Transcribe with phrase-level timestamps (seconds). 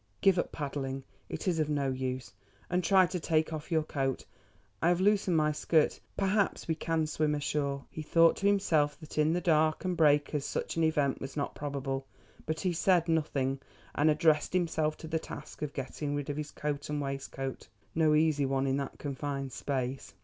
[0.19, 2.33] "Give up paddling, it is of no use,
[2.71, 4.25] and try to take off your coat.
[4.81, 5.99] I have loosened my skirt.
[6.17, 10.43] Perhaps we can swim ashore." He thought to himself that in the dark and breakers
[10.43, 12.07] such an event was not probable,
[12.47, 13.59] but he said nothing,
[13.93, 18.47] and addressed himself to the task of getting rid of his coat and waistcoat—no easy
[18.47, 20.15] one in that confined space.